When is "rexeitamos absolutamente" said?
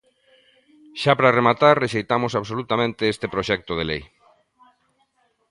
1.85-3.11